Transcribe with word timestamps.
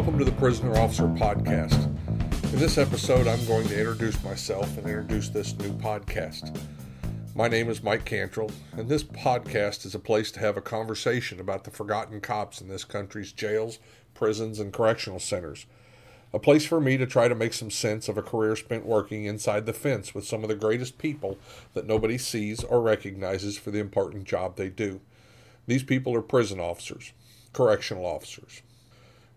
Welcome 0.00 0.18
to 0.18 0.24
the 0.24 0.32
Prison 0.32 0.74
Officer 0.78 1.08
Podcast. 1.08 1.84
In 2.54 2.58
this 2.58 2.78
episode, 2.78 3.26
I'm 3.26 3.44
going 3.44 3.68
to 3.68 3.78
introduce 3.78 4.24
myself 4.24 4.78
and 4.78 4.86
introduce 4.86 5.28
this 5.28 5.54
new 5.58 5.74
podcast. 5.74 6.58
My 7.34 7.48
name 7.48 7.68
is 7.68 7.82
Mike 7.82 8.06
Cantrell, 8.06 8.50
and 8.72 8.88
this 8.88 9.04
podcast 9.04 9.84
is 9.84 9.94
a 9.94 9.98
place 9.98 10.30
to 10.30 10.40
have 10.40 10.56
a 10.56 10.62
conversation 10.62 11.38
about 11.38 11.64
the 11.64 11.70
forgotten 11.70 12.22
cops 12.22 12.62
in 12.62 12.68
this 12.68 12.82
country's 12.82 13.30
jails, 13.30 13.78
prisons, 14.14 14.58
and 14.58 14.72
correctional 14.72 15.18
centers. 15.18 15.66
A 16.32 16.38
place 16.38 16.64
for 16.64 16.80
me 16.80 16.96
to 16.96 17.04
try 17.04 17.28
to 17.28 17.34
make 17.34 17.52
some 17.52 17.70
sense 17.70 18.08
of 18.08 18.16
a 18.16 18.22
career 18.22 18.56
spent 18.56 18.86
working 18.86 19.26
inside 19.26 19.66
the 19.66 19.74
fence 19.74 20.14
with 20.14 20.24
some 20.24 20.42
of 20.42 20.48
the 20.48 20.54
greatest 20.54 20.96
people 20.96 21.36
that 21.74 21.86
nobody 21.86 22.16
sees 22.16 22.64
or 22.64 22.80
recognizes 22.80 23.58
for 23.58 23.70
the 23.70 23.80
important 23.80 24.24
job 24.24 24.56
they 24.56 24.70
do. 24.70 25.02
These 25.66 25.82
people 25.82 26.16
are 26.16 26.22
prison 26.22 26.58
officers, 26.58 27.12
correctional 27.52 28.06
officers. 28.06 28.62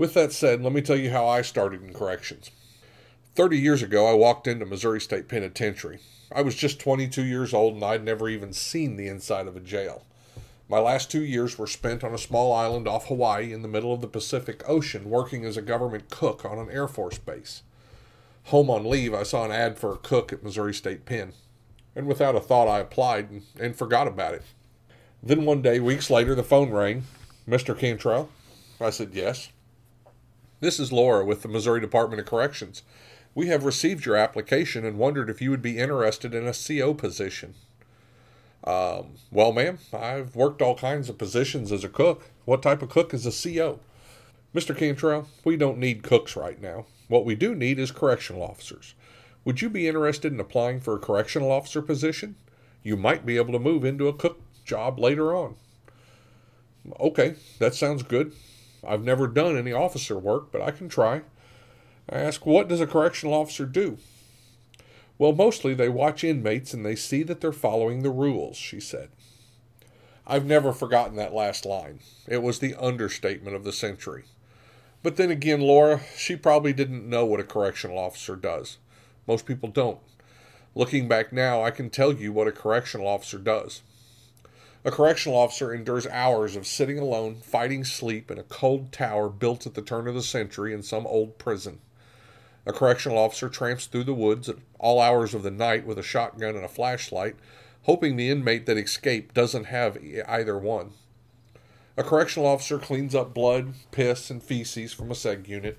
With 0.00 0.14
that 0.14 0.32
said, 0.32 0.62
let 0.62 0.72
me 0.72 0.80
tell 0.80 0.96
you 0.96 1.10
how 1.10 1.28
I 1.28 1.42
started 1.42 1.82
in 1.82 1.92
corrections. 1.92 2.50
30 3.34 3.58
years 3.58 3.82
ago, 3.82 4.06
I 4.06 4.14
walked 4.14 4.46
into 4.46 4.64
Missouri 4.64 4.98
State 4.98 5.28
Penitentiary. 5.28 5.98
I 6.34 6.40
was 6.40 6.54
just 6.54 6.80
22 6.80 7.22
years 7.22 7.52
old 7.52 7.74
and 7.74 7.84
I'd 7.84 8.02
never 8.02 8.26
even 8.26 8.54
seen 8.54 8.96
the 8.96 9.08
inside 9.08 9.46
of 9.46 9.58
a 9.58 9.60
jail. 9.60 10.06
My 10.70 10.78
last 10.78 11.10
two 11.10 11.22
years 11.22 11.58
were 11.58 11.66
spent 11.66 12.02
on 12.02 12.14
a 12.14 12.18
small 12.18 12.50
island 12.50 12.88
off 12.88 13.08
Hawaii 13.08 13.52
in 13.52 13.60
the 13.60 13.68
middle 13.68 13.92
of 13.92 14.00
the 14.00 14.06
Pacific 14.06 14.66
Ocean 14.66 15.10
working 15.10 15.44
as 15.44 15.58
a 15.58 15.60
government 15.60 16.08
cook 16.08 16.46
on 16.46 16.58
an 16.58 16.70
Air 16.70 16.88
Force 16.88 17.18
base. 17.18 17.62
Home 18.44 18.70
on 18.70 18.88
leave, 18.88 19.12
I 19.12 19.22
saw 19.22 19.44
an 19.44 19.52
ad 19.52 19.78
for 19.78 19.92
a 19.92 19.98
cook 19.98 20.32
at 20.32 20.42
Missouri 20.42 20.72
State 20.72 21.04
Pen, 21.04 21.34
and 21.94 22.06
without 22.06 22.34
a 22.34 22.40
thought, 22.40 22.68
I 22.68 22.78
applied 22.78 23.28
and, 23.28 23.42
and 23.60 23.76
forgot 23.76 24.08
about 24.08 24.32
it. 24.32 24.44
Then 25.22 25.44
one 25.44 25.60
day, 25.60 25.78
weeks 25.78 26.08
later, 26.08 26.34
the 26.34 26.42
phone 26.42 26.70
rang. 26.70 27.04
Mr. 27.46 27.78
Cantrell? 27.78 28.30
I 28.80 28.88
said, 28.88 29.10
Yes. 29.12 29.50
This 30.60 30.78
is 30.78 30.92
Laura 30.92 31.24
with 31.24 31.40
the 31.40 31.48
Missouri 31.48 31.80
Department 31.80 32.20
of 32.20 32.26
Corrections. 32.26 32.82
We 33.34 33.46
have 33.46 33.64
received 33.64 34.04
your 34.04 34.16
application 34.16 34.84
and 34.84 34.98
wondered 34.98 35.30
if 35.30 35.40
you 35.40 35.50
would 35.50 35.62
be 35.62 35.78
interested 35.78 36.34
in 36.34 36.46
a 36.46 36.52
CO 36.52 36.92
position. 36.92 37.54
Um, 38.62 39.14
well, 39.30 39.52
ma'am, 39.52 39.78
I've 39.90 40.36
worked 40.36 40.60
all 40.60 40.74
kinds 40.74 41.08
of 41.08 41.16
positions 41.16 41.72
as 41.72 41.82
a 41.82 41.88
cook. 41.88 42.28
What 42.44 42.60
type 42.60 42.82
of 42.82 42.90
cook 42.90 43.14
is 43.14 43.24
a 43.24 43.30
CO? 43.30 43.80
Mr. 44.54 44.76
Cantrell, 44.76 45.28
we 45.44 45.56
don't 45.56 45.78
need 45.78 46.02
cooks 46.02 46.36
right 46.36 46.60
now. 46.60 46.84
What 47.08 47.24
we 47.24 47.34
do 47.34 47.54
need 47.54 47.78
is 47.78 47.90
correctional 47.90 48.42
officers. 48.42 48.94
Would 49.46 49.62
you 49.62 49.70
be 49.70 49.88
interested 49.88 50.30
in 50.30 50.40
applying 50.40 50.80
for 50.80 50.94
a 50.94 51.00
correctional 51.00 51.50
officer 51.50 51.80
position? 51.80 52.36
You 52.82 52.98
might 52.98 53.24
be 53.24 53.38
able 53.38 53.54
to 53.54 53.58
move 53.58 53.82
into 53.82 54.08
a 54.08 54.12
cook 54.12 54.42
job 54.66 54.98
later 54.98 55.34
on. 55.34 55.54
Okay, 57.00 57.36
that 57.58 57.74
sounds 57.74 58.02
good. 58.02 58.34
I've 58.86 59.04
never 59.04 59.26
done 59.26 59.56
any 59.56 59.72
officer 59.72 60.18
work, 60.18 60.50
but 60.52 60.62
I 60.62 60.70
can 60.70 60.88
try. 60.88 61.22
I 62.08 62.18
ask, 62.18 62.44
what 62.46 62.68
does 62.68 62.80
a 62.80 62.86
correctional 62.86 63.34
officer 63.34 63.66
do? 63.66 63.98
Well, 65.18 65.32
mostly 65.32 65.74
they 65.74 65.88
watch 65.88 66.24
inmates 66.24 66.72
and 66.72 66.84
they 66.84 66.96
see 66.96 67.22
that 67.24 67.40
they're 67.40 67.52
following 67.52 68.02
the 68.02 68.10
rules, 68.10 68.56
she 68.56 68.80
said. 68.80 69.10
I've 70.26 70.46
never 70.46 70.72
forgotten 70.72 71.16
that 71.16 71.34
last 71.34 71.66
line. 71.66 72.00
It 72.26 72.42
was 72.42 72.58
the 72.58 72.74
understatement 72.74 73.54
of 73.54 73.64
the 73.64 73.72
century. 73.72 74.24
But 75.02 75.16
then 75.16 75.30
again, 75.30 75.60
Laura, 75.60 76.00
she 76.16 76.36
probably 76.36 76.72
didn't 76.72 77.08
know 77.08 77.24
what 77.24 77.40
a 77.40 77.44
correctional 77.44 77.98
officer 77.98 78.36
does. 78.36 78.78
Most 79.26 79.46
people 79.46 79.68
don't. 79.68 79.98
Looking 80.74 81.08
back 81.08 81.32
now, 81.32 81.62
I 81.62 81.70
can 81.70 81.90
tell 81.90 82.12
you 82.12 82.32
what 82.32 82.48
a 82.48 82.52
correctional 82.52 83.08
officer 83.08 83.38
does. 83.38 83.82
A 84.82 84.90
correctional 84.90 85.36
officer 85.36 85.74
endures 85.74 86.06
hours 86.06 86.56
of 86.56 86.66
sitting 86.66 86.98
alone, 86.98 87.36
fighting 87.42 87.84
sleep 87.84 88.30
in 88.30 88.38
a 88.38 88.42
cold 88.42 88.92
tower 88.92 89.28
built 89.28 89.66
at 89.66 89.74
the 89.74 89.82
turn 89.82 90.08
of 90.08 90.14
the 90.14 90.22
century 90.22 90.72
in 90.72 90.82
some 90.82 91.06
old 91.06 91.36
prison. 91.36 91.80
A 92.64 92.72
correctional 92.72 93.18
officer 93.18 93.50
tramps 93.50 93.84
through 93.84 94.04
the 94.04 94.14
woods 94.14 94.48
at 94.48 94.56
all 94.78 94.98
hours 94.98 95.34
of 95.34 95.42
the 95.42 95.50
night 95.50 95.84
with 95.84 95.98
a 95.98 96.02
shotgun 96.02 96.56
and 96.56 96.64
a 96.64 96.68
flashlight, 96.68 97.36
hoping 97.82 98.16
the 98.16 98.30
inmate 98.30 98.64
that 98.64 98.78
escaped 98.78 99.34
doesn't 99.34 99.64
have 99.64 99.98
either 100.26 100.56
one. 100.56 100.92
A 101.98 102.02
correctional 102.02 102.48
officer 102.48 102.78
cleans 102.78 103.14
up 103.14 103.34
blood, 103.34 103.74
piss, 103.90 104.30
and 104.30 104.42
feces 104.42 104.94
from 104.94 105.10
a 105.10 105.14
seg 105.14 105.46
unit. 105.46 105.76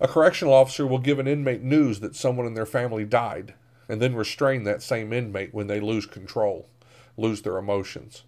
A 0.00 0.08
correctional 0.08 0.54
officer 0.54 0.88
will 0.88 0.98
give 0.98 1.20
an 1.20 1.28
inmate 1.28 1.62
news 1.62 2.00
that 2.00 2.16
someone 2.16 2.46
in 2.48 2.54
their 2.54 2.66
family 2.66 3.04
died, 3.04 3.54
and 3.88 4.02
then 4.02 4.16
restrain 4.16 4.64
that 4.64 4.82
same 4.82 5.12
inmate 5.12 5.54
when 5.54 5.68
they 5.68 5.78
lose 5.78 6.04
control 6.04 6.66
lose 7.16 7.42
their 7.42 7.58
emotions. 7.58 8.22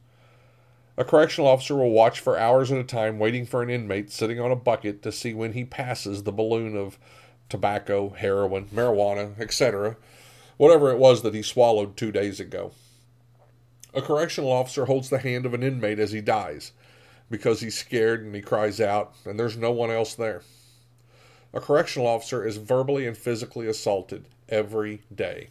A 0.97 1.05
correctional 1.05 1.50
officer 1.50 1.75
will 1.75 1.91
watch 1.91 2.21
for 2.21 2.39
hours 2.39 2.71
at 2.71 2.78
a 2.78 2.84
time, 2.84 3.19
waiting 3.19 3.47
for 3.47 3.62
an 3.62 3.71
inmate 3.71 4.12
sitting 4.12 4.39
on 4.39 4.53
a 4.53 4.56
bucket 4.56 5.03
to 5.03 5.11
see 5.11 5.34
when 5.34 5.53
he 5.53 5.65
passes 5.65 6.22
the 6.22 6.33
balloon 6.33 6.77
of 6.77 6.99
tobacco, 7.49 8.11
heroin, 8.11 8.67
marijuana, 8.67 9.39
etc., 9.41 9.97
whatever 10.56 10.91
it 10.91 10.99
was 10.99 11.22
that 11.22 11.34
he 11.34 11.43
swallowed 11.43 11.97
two 11.97 12.12
days 12.12 12.39
ago. 12.39 12.72
A 13.93 14.03
correctional 14.03 14.53
officer 14.53 14.87
holds 14.87 15.11
the 15.11 15.19
hand 15.19 15.47
of 15.47 15.55
an 15.55 15.62
inmate 15.62 15.99
as 15.99 16.12
he 16.12 16.21
dies 16.21 16.72
because 17.31 17.61
he's 17.61 17.77
scared 17.77 18.25
and 18.25 18.34
he 18.34 18.41
cries 18.41 18.81
out, 18.81 19.15
and 19.25 19.39
there's 19.39 19.56
no 19.56 19.72
one 19.72 19.91
else 19.91 20.15
there. 20.15 20.43
A 21.53 21.61
correctional 21.61 22.09
officer 22.09 22.47
is 22.47 22.56
verbally 22.56 23.06
and 23.06 23.16
physically 23.16 23.66
assaulted 23.66 24.27
every 24.49 25.03
day. 25.12 25.49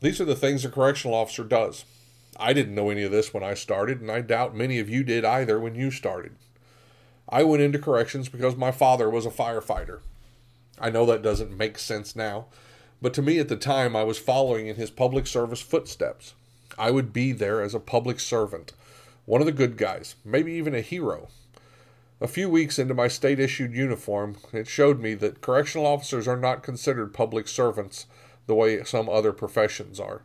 These 0.00 0.20
are 0.20 0.24
the 0.24 0.36
things 0.36 0.64
a 0.64 0.68
correctional 0.68 1.16
officer 1.16 1.44
does. 1.44 1.84
I 2.36 2.52
didn't 2.52 2.74
know 2.74 2.90
any 2.90 3.02
of 3.02 3.12
this 3.12 3.32
when 3.32 3.42
I 3.42 3.54
started, 3.54 4.00
and 4.00 4.10
I 4.10 4.20
doubt 4.20 4.56
many 4.56 4.78
of 4.78 4.88
you 4.88 5.04
did 5.04 5.24
either 5.24 5.60
when 5.60 5.74
you 5.74 5.90
started. 5.90 6.36
I 7.28 7.42
went 7.42 7.62
into 7.62 7.78
corrections 7.78 8.28
because 8.28 8.56
my 8.56 8.70
father 8.70 9.08
was 9.08 9.24
a 9.24 9.30
firefighter. 9.30 10.00
I 10.78 10.90
know 10.90 11.06
that 11.06 11.22
doesn't 11.22 11.56
make 11.56 11.78
sense 11.78 12.16
now, 12.16 12.46
but 13.00 13.14
to 13.14 13.22
me 13.22 13.38
at 13.38 13.48
the 13.48 13.56
time 13.56 13.94
I 13.94 14.04
was 14.04 14.18
following 14.18 14.66
in 14.66 14.76
his 14.76 14.90
public 14.90 15.26
service 15.26 15.60
footsteps. 15.60 16.34
I 16.76 16.90
would 16.90 17.12
be 17.12 17.32
there 17.32 17.62
as 17.62 17.74
a 17.74 17.80
public 17.80 18.18
servant, 18.18 18.72
one 19.26 19.40
of 19.40 19.46
the 19.46 19.52
good 19.52 19.76
guys, 19.76 20.16
maybe 20.24 20.52
even 20.52 20.74
a 20.74 20.80
hero. 20.80 21.28
A 22.20 22.28
few 22.28 22.48
weeks 22.48 22.78
into 22.78 22.94
my 22.94 23.08
state 23.08 23.38
issued 23.38 23.74
uniform, 23.74 24.36
it 24.52 24.66
showed 24.66 25.00
me 25.00 25.14
that 25.14 25.40
correctional 25.40 25.86
officers 25.86 26.26
are 26.26 26.36
not 26.36 26.62
considered 26.62 27.14
public 27.14 27.48
servants 27.48 28.06
the 28.46 28.54
way 28.54 28.82
some 28.84 29.08
other 29.08 29.32
professions 29.32 30.00
are. 30.00 30.22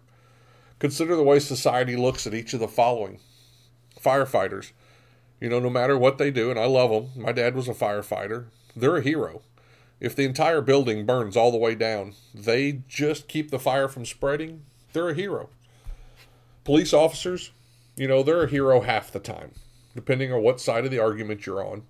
Consider 0.79 1.15
the 1.15 1.23
way 1.23 1.39
society 1.39 1.95
looks 1.95 2.25
at 2.25 2.33
each 2.33 2.53
of 2.53 2.59
the 2.59 2.67
following 2.67 3.19
firefighters. 3.99 4.71
You 5.39 5.49
know, 5.49 5.59
no 5.59 5.69
matter 5.69 5.97
what 5.97 6.17
they 6.17 6.31
do, 6.31 6.49
and 6.49 6.59
I 6.59 6.65
love 6.65 6.89
them, 6.89 7.21
my 7.21 7.31
dad 7.31 7.55
was 7.55 7.67
a 7.67 7.73
firefighter, 7.73 8.45
they're 8.75 8.97
a 8.97 9.01
hero. 9.01 9.41
If 9.99 10.15
the 10.15 10.23
entire 10.23 10.61
building 10.61 11.05
burns 11.05 11.35
all 11.35 11.51
the 11.51 11.57
way 11.57 11.75
down, 11.75 12.13
they 12.33 12.81
just 12.87 13.27
keep 13.27 13.51
the 13.51 13.59
fire 13.59 13.89
from 13.89 14.05
spreading, 14.05 14.63
they're 14.93 15.09
a 15.09 15.13
hero. 15.13 15.49
Police 16.63 16.93
officers, 16.93 17.51
you 17.95 18.07
know, 18.07 18.23
they're 18.23 18.43
a 18.43 18.49
hero 18.49 18.81
half 18.81 19.11
the 19.11 19.19
time, 19.19 19.51
depending 19.95 20.31
on 20.31 20.41
what 20.41 20.61
side 20.61 20.85
of 20.85 20.91
the 20.91 20.99
argument 20.99 21.45
you're 21.45 21.65
on. 21.65 21.83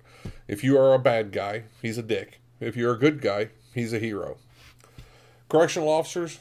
If 0.47 0.63
you 0.63 0.77
are 0.79 0.93
a 0.93 0.99
bad 0.99 1.31
guy, 1.31 1.63
he's 1.81 1.97
a 1.99 2.03
dick. 2.03 2.39
If 2.59 2.75
you're 2.75 2.93
a 2.93 2.99
good 2.99 3.21
guy, 3.21 3.49
he's 3.73 3.93
a 3.93 3.99
hero. 3.99 4.37
Correctional 5.47 5.89
officers, 5.89 6.39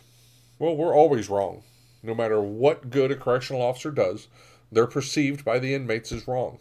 well, 0.59 0.77
we're 0.77 0.95
always 0.95 1.29
wrong. 1.29 1.63
No 2.03 2.15
matter 2.15 2.41
what 2.41 2.91
good 2.91 3.11
a 3.11 3.17
correctional 3.17 3.63
officer 3.63 3.91
does, 3.91 4.29
they're 4.71 4.87
perceived 4.87 5.45
by 5.45 5.59
the 5.59 5.75
inmates 5.75 6.13
as 6.13 6.29
wrong. 6.29 6.59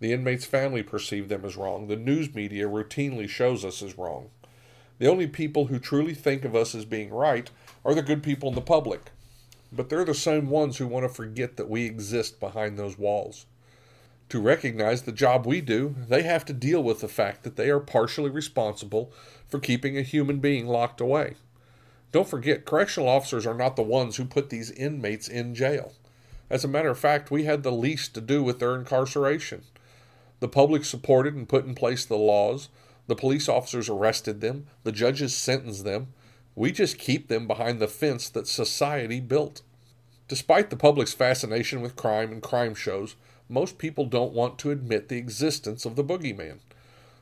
The 0.00 0.12
inmates' 0.12 0.44
family 0.44 0.82
perceive 0.82 1.28
them 1.28 1.44
as 1.44 1.56
wrong. 1.56 1.86
The 1.86 1.96
news 1.96 2.34
media 2.34 2.68
routinely 2.68 3.28
shows 3.28 3.64
us 3.64 3.82
as 3.82 3.98
wrong. 3.98 4.30
The 4.98 5.08
only 5.08 5.26
people 5.26 5.66
who 5.66 5.78
truly 5.78 6.14
think 6.14 6.44
of 6.44 6.56
us 6.56 6.74
as 6.74 6.84
being 6.84 7.10
right 7.10 7.50
are 7.84 7.94
the 7.94 8.02
good 8.02 8.22
people 8.22 8.48
in 8.48 8.54
the 8.54 8.60
public. 8.60 9.10
But 9.72 9.88
they're 9.88 10.04
the 10.04 10.14
same 10.14 10.48
ones 10.48 10.76
who 10.76 10.86
want 10.86 11.04
to 11.04 11.08
forget 11.08 11.56
that 11.56 11.70
we 11.70 11.84
exist 11.86 12.40
behind 12.40 12.78
those 12.78 12.98
walls. 12.98 13.46
To 14.28 14.40
recognize 14.40 15.02
the 15.02 15.12
job 15.12 15.46
we 15.46 15.60
do, 15.60 15.94
they 16.08 16.22
have 16.22 16.44
to 16.46 16.52
deal 16.52 16.82
with 16.82 17.00
the 17.00 17.08
fact 17.08 17.42
that 17.42 17.56
they 17.56 17.68
are 17.68 17.80
partially 17.80 18.30
responsible 18.30 19.12
for 19.46 19.58
keeping 19.58 19.98
a 19.98 20.02
human 20.02 20.38
being 20.38 20.66
locked 20.66 21.00
away. 21.00 21.34
Don't 22.12 22.28
forget, 22.28 22.66
correctional 22.66 23.08
officers 23.08 23.46
are 23.46 23.54
not 23.54 23.74
the 23.74 23.82
ones 23.82 24.16
who 24.16 24.24
put 24.26 24.50
these 24.50 24.70
inmates 24.70 25.28
in 25.28 25.54
jail. 25.54 25.94
As 26.50 26.64
a 26.64 26.68
matter 26.68 26.90
of 26.90 26.98
fact, 26.98 27.30
we 27.30 27.44
had 27.44 27.62
the 27.62 27.72
least 27.72 28.14
to 28.14 28.20
do 28.20 28.42
with 28.42 28.58
their 28.58 28.74
incarceration. 28.74 29.62
The 30.40 30.48
public 30.48 30.84
supported 30.84 31.34
and 31.34 31.48
put 31.48 31.64
in 31.64 31.74
place 31.74 32.04
the 32.04 32.16
laws. 32.16 32.68
The 33.06 33.16
police 33.16 33.48
officers 33.48 33.88
arrested 33.88 34.42
them. 34.42 34.66
The 34.84 34.92
judges 34.92 35.34
sentenced 35.34 35.84
them. 35.84 36.08
We 36.54 36.70
just 36.70 36.98
keep 36.98 37.28
them 37.28 37.46
behind 37.46 37.80
the 37.80 37.88
fence 37.88 38.28
that 38.28 38.46
society 38.46 39.18
built. 39.18 39.62
Despite 40.28 40.68
the 40.68 40.76
public's 40.76 41.14
fascination 41.14 41.80
with 41.80 41.96
crime 41.96 42.30
and 42.30 42.42
crime 42.42 42.74
shows, 42.74 43.16
most 43.48 43.78
people 43.78 44.04
don't 44.04 44.34
want 44.34 44.58
to 44.58 44.70
admit 44.70 45.08
the 45.08 45.16
existence 45.16 45.86
of 45.86 45.96
the 45.96 46.04
boogeyman. 46.04 46.58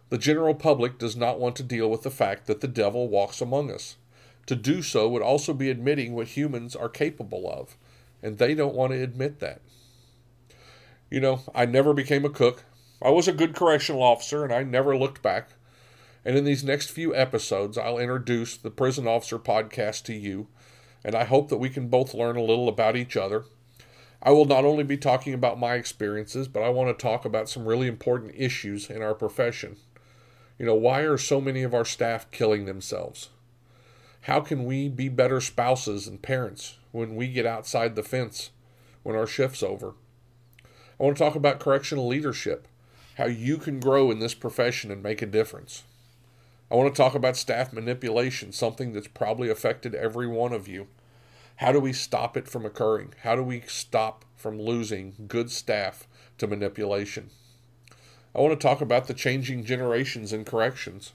The 0.08 0.18
general 0.18 0.54
public 0.54 0.98
does 0.98 1.14
not 1.14 1.38
want 1.38 1.54
to 1.56 1.62
deal 1.62 1.88
with 1.88 2.02
the 2.02 2.10
fact 2.10 2.46
that 2.46 2.60
the 2.60 2.68
devil 2.68 3.08
walks 3.08 3.40
among 3.40 3.70
us. 3.70 3.94
To 4.46 4.56
do 4.56 4.82
so 4.82 5.08
would 5.08 5.22
also 5.22 5.52
be 5.54 5.70
admitting 5.70 6.14
what 6.14 6.28
humans 6.28 6.74
are 6.74 6.88
capable 6.88 7.50
of, 7.50 7.76
and 8.22 8.38
they 8.38 8.54
don't 8.54 8.74
want 8.74 8.92
to 8.92 9.02
admit 9.02 9.38
that. 9.40 9.60
You 11.10 11.20
know, 11.20 11.40
I 11.54 11.66
never 11.66 11.92
became 11.92 12.24
a 12.24 12.30
cook. 12.30 12.64
I 13.02 13.10
was 13.10 13.28
a 13.28 13.32
good 13.32 13.54
correctional 13.54 14.02
officer, 14.02 14.44
and 14.44 14.52
I 14.52 14.62
never 14.62 14.96
looked 14.96 15.22
back. 15.22 15.50
And 16.24 16.36
in 16.36 16.44
these 16.44 16.62
next 16.62 16.90
few 16.90 17.14
episodes, 17.14 17.78
I'll 17.78 17.98
introduce 17.98 18.56
the 18.56 18.70
Prison 18.70 19.06
Officer 19.08 19.38
podcast 19.38 20.04
to 20.04 20.14
you, 20.14 20.48
and 21.04 21.14
I 21.14 21.24
hope 21.24 21.48
that 21.48 21.58
we 21.58 21.70
can 21.70 21.88
both 21.88 22.14
learn 22.14 22.36
a 22.36 22.42
little 22.42 22.68
about 22.68 22.96
each 22.96 23.16
other. 23.16 23.44
I 24.22 24.32
will 24.32 24.44
not 24.44 24.66
only 24.66 24.84
be 24.84 24.98
talking 24.98 25.32
about 25.32 25.58
my 25.58 25.74
experiences, 25.74 26.46
but 26.46 26.62
I 26.62 26.68
want 26.68 26.96
to 26.96 27.02
talk 27.02 27.24
about 27.24 27.48
some 27.48 27.64
really 27.64 27.86
important 27.86 28.34
issues 28.36 28.90
in 28.90 29.00
our 29.00 29.14
profession. 29.14 29.76
You 30.58 30.66
know, 30.66 30.74
why 30.74 31.00
are 31.00 31.16
so 31.16 31.40
many 31.40 31.62
of 31.62 31.72
our 31.72 31.86
staff 31.86 32.30
killing 32.30 32.66
themselves? 32.66 33.30
How 34.22 34.40
can 34.40 34.64
we 34.64 34.88
be 34.88 35.08
better 35.08 35.40
spouses 35.40 36.06
and 36.06 36.20
parents 36.20 36.76
when 36.92 37.16
we 37.16 37.28
get 37.28 37.46
outside 37.46 37.94
the 37.94 38.02
fence 38.02 38.50
when 39.02 39.16
our 39.16 39.26
shift's 39.26 39.62
over? 39.62 39.94
I 40.98 41.04
want 41.04 41.16
to 41.16 41.24
talk 41.24 41.34
about 41.34 41.60
correctional 41.60 42.06
leadership, 42.06 42.68
how 43.16 43.24
you 43.24 43.56
can 43.56 43.80
grow 43.80 44.10
in 44.10 44.18
this 44.18 44.34
profession 44.34 44.90
and 44.90 45.02
make 45.02 45.22
a 45.22 45.26
difference. 45.26 45.84
I 46.70 46.74
want 46.74 46.94
to 46.94 47.02
talk 47.02 47.14
about 47.14 47.36
staff 47.36 47.72
manipulation, 47.72 48.52
something 48.52 48.92
that's 48.92 49.08
probably 49.08 49.48
affected 49.48 49.94
every 49.94 50.26
one 50.26 50.52
of 50.52 50.68
you. 50.68 50.88
How 51.56 51.72
do 51.72 51.80
we 51.80 51.94
stop 51.94 52.36
it 52.36 52.46
from 52.46 52.66
occurring? 52.66 53.14
How 53.22 53.34
do 53.36 53.42
we 53.42 53.62
stop 53.66 54.26
from 54.36 54.60
losing 54.60 55.14
good 55.28 55.50
staff 55.50 56.06
to 56.38 56.46
manipulation? 56.46 57.30
I 58.34 58.40
want 58.40 58.52
to 58.52 58.68
talk 58.68 58.80
about 58.80 59.06
the 59.06 59.14
changing 59.14 59.64
generations 59.64 60.32
in 60.32 60.44
corrections 60.44 61.12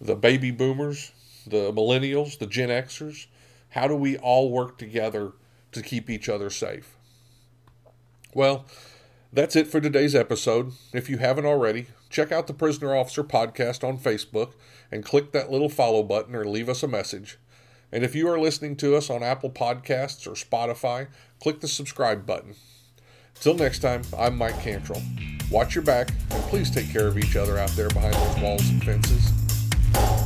the 0.00 0.16
baby 0.16 0.50
boomers, 0.50 1.12
the 1.50 1.72
millennials, 1.72 2.38
the 2.38 2.46
Gen 2.46 2.68
Xers. 2.68 3.26
How 3.70 3.86
do 3.86 3.94
we 3.94 4.16
all 4.16 4.50
work 4.50 4.78
together 4.78 5.32
to 5.72 5.82
keep 5.82 6.10
each 6.10 6.28
other 6.28 6.50
safe? 6.50 6.96
Well, 8.34 8.66
that's 9.32 9.56
it 9.56 9.68
for 9.68 9.80
today's 9.80 10.14
episode. 10.14 10.72
If 10.92 11.08
you 11.08 11.18
haven't 11.18 11.46
already, 11.46 11.86
check 12.08 12.32
out 12.32 12.46
the 12.46 12.54
Prison 12.54 12.88
Officer 12.88 13.22
podcast 13.22 13.86
on 13.86 13.98
Facebook 13.98 14.52
and 14.90 15.04
click 15.04 15.32
that 15.32 15.50
little 15.50 15.68
follow 15.68 16.02
button 16.02 16.34
or 16.34 16.44
leave 16.44 16.68
us 16.68 16.82
a 16.82 16.88
message. 16.88 17.38
And 17.92 18.04
if 18.04 18.14
you 18.14 18.28
are 18.28 18.38
listening 18.38 18.76
to 18.76 18.96
us 18.96 19.10
on 19.10 19.22
Apple 19.22 19.50
Podcasts 19.50 20.26
or 20.26 20.32
Spotify, 20.32 21.08
click 21.40 21.60
the 21.60 21.68
subscribe 21.68 22.24
button. 22.26 22.54
Till 23.34 23.54
next 23.54 23.78
time, 23.80 24.02
I'm 24.16 24.36
Mike 24.36 24.60
Cantrell. 24.60 25.02
Watch 25.50 25.74
your 25.74 25.82
back 25.82 26.10
and 26.30 26.42
please 26.44 26.70
take 26.70 26.90
care 26.90 27.06
of 27.06 27.18
each 27.18 27.36
other 27.36 27.58
out 27.58 27.70
there 27.70 27.88
behind 27.88 28.14
those 28.14 28.40
walls 28.40 28.68
and 28.68 28.84
fences. 28.84 30.19